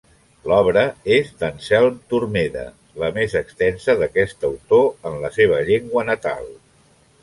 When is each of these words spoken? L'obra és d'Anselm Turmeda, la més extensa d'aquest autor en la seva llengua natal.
L'obra 0.51 0.85
és 1.17 1.29
d'Anselm 1.43 1.99
Turmeda, 2.15 2.65
la 3.05 3.13
més 3.21 3.37
extensa 3.45 3.99
d'aquest 4.03 4.51
autor 4.53 5.11
en 5.15 5.23
la 5.27 5.37
seva 5.41 5.65
llengua 5.73 6.11
natal. 6.15 6.55